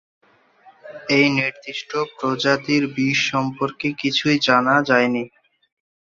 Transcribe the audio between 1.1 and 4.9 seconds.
এই নির্দিষ্ট প্রজাতির বিষ সম্পর্কে কিছুই জানা